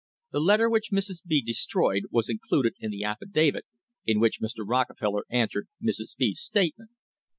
"* 0.17 0.31
The 0.31 0.39
letter 0.39 0.67
which 0.67 0.89
Mrs. 0.91 1.21
B 1.23 1.43
destroyed 1.43 2.05
was 2.09 2.27
included 2.27 2.73
in 2.79 2.89
the 2.89 3.03
affidavit 3.03 3.65
in 4.03 4.19
which 4.19 4.41
Mr. 4.41 4.67
Rockefeller 4.67 5.25
answered 5.29 5.67
Mrs. 5.79 6.15
B 6.17 6.33
's 6.33 6.41
statement. 6.41 6.89